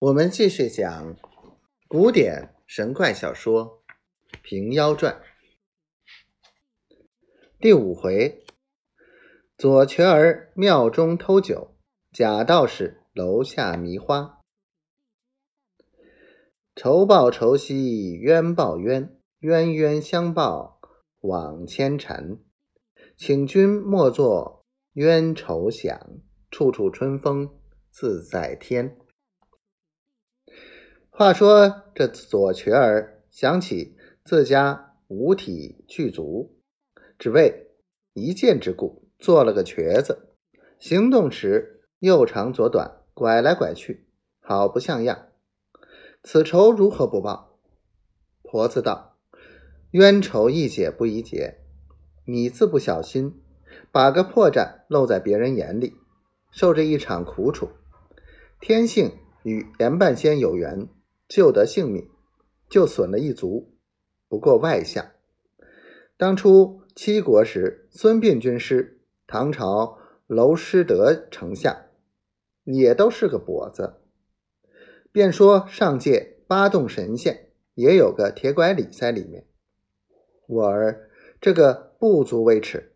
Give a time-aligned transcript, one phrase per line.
[0.00, 1.14] 我们继续讲
[1.86, 3.82] 古典神怪小说
[4.40, 5.20] 《平妖传》
[7.58, 8.46] 第五回：
[9.58, 11.76] 左瘸儿庙中偷酒，
[12.12, 14.40] 假道士楼下迷花。
[16.74, 20.80] 仇报仇兮冤报冤，冤冤相报
[21.20, 22.38] 往牵缠。
[23.18, 24.64] 请君莫作
[24.94, 26.00] 冤仇想，
[26.50, 27.60] 处处春风
[27.90, 28.96] 自在天。
[31.20, 36.56] 话说这左瘸儿想起自家五体具足，
[37.18, 37.74] 只为
[38.14, 40.30] 一箭之故，做了个瘸子，
[40.78, 44.06] 行动时右长左短，拐来拐去，
[44.40, 45.26] 好不像样。
[46.22, 47.58] 此仇如何不报？
[48.42, 49.18] 婆子道
[49.92, 51.58] ：“冤仇宜解不宜结，
[52.24, 53.42] 你自不小心，
[53.92, 55.98] 把个破绽露在别人眼里，
[56.50, 57.68] 受这一场苦楚。
[58.58, 60.88] 天性与严半仙有缘。”
[61.30, 62.10] 救得性命，
[62.68, 63.72] 就损了一族，
[64.28, 65.12] 不过外相。
[66.16, 71.86] 当初七国时，孙膑军师，唐朝娄师德丞相，
[72.64, 74.00] 也都是个跛子。
[75.12, 79.46] 便说上界八洞神仙也有个铁拐李在里面。
[80.48, 82.92] 我儿这个不足为耻。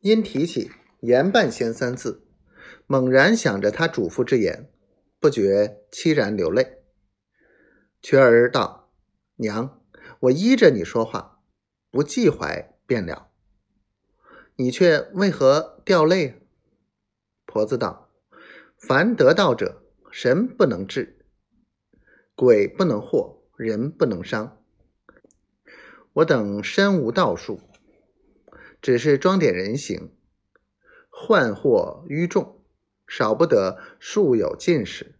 [0.00, 2.26] 因提起严半仙三字，
[2.86, 4.68] 猛然想着他嘱咐之言。
[5.24, 6.82] 不觉凄然流泪。
[8.02, 8.92] 瘸儿道
[9.40, 9.80] ：“娘，
[10.20, 11.40] 我依着你说话，
[11.90, 13.30] 不忌怀便了。
[14.56, 16.46] 你却为何掉泪？”
[17.46, 18.10] 婆子道
[18.76, 21.24] ：“凡得道者，神不能治，
[22.34, 24.62] 鬼不能惑，人不能伤。
[26.12, 27.62] 我等身无道术，
[28.82, 30.14] 只是装点人形，
[31.08, 32.60] 患祸于众。”
[33.16, 35.14] 少不得数有尽时，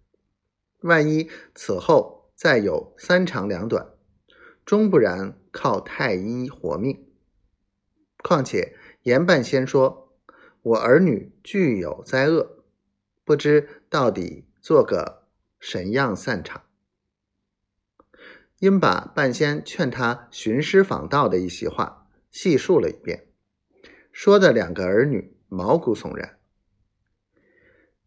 [0.80, 3.88] 万一此后再有三长两短，
[4.64, 7.06] 终不然靠太医活命。
[8.20, 8.74] 况且
[9.04, 10.12] 严半仙说，
[10.62, 12.64] 我儿女俱有灾厄，
[13.22, 15.28] 不知到底做个
[15.60, 16.64] 神样散场。
[18.58, 23.28] 因把半仙劝他寻师访道的一席话细述了一遍，
[24.10, 26.40] 说的两个儿女毛骨悚然。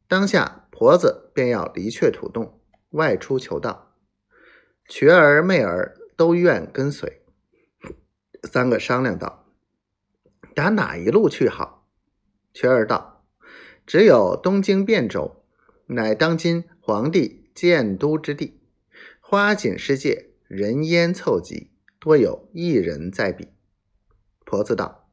[0.08, 3.96] 当下婆子便要离却土洞，外出求道。
[4.88, 7.24] 瘸儿妹儿都愿跟随。
[8.44, 9.52] 三个商量道
[10.56, 11.90] ：“打哪一路去好？”
[12.54, 13.26] 瘸儿道
[13.86, 15.44] ：“只有东京汴州，
[15.88, 18.62] 乃当今皇帝建都之地，
[19.20, 23.50] 花锦世界，人烟凑集，多有一人在彼。”
[24.46, 25.10] 婆子道：“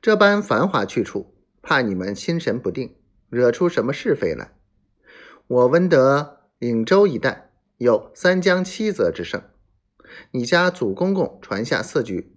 [0.00, 2.94] 这般繁华去处，怕你们心神不定。”
[3.28, 4.56] 惹出什么是非来？
[5.46, 9.42] 我闻得颍州一带有三江七泽之盛，
[10.30, 12.36] 你家祖公公传下四句：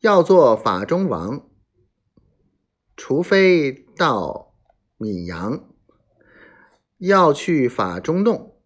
[0.00, 1.48] 要做法中王，
[2.96, 4.54] 除非到
[4.96, 5.64] 闽阳；
[6.98, 8.60] 要去法中洞，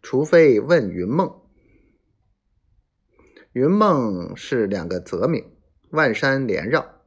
[0.00, 1.42] 除非问云梦。
[3.52, 5.56] 云梦是两个泽名，
[5.90, 7.02] 万山连绕，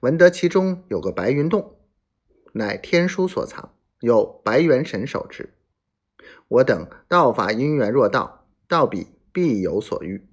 [0.00, 1.77] 闻得其中有个白云洞。
[2.58, 3.70] 乃天书所藏，
[4.00, 5.54] 有白元神手之。
[6.48, 10.26] 我等道法因缘若到，道彼必有所遇。